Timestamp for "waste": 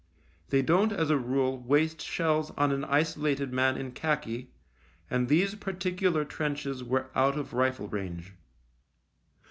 1.59-2.01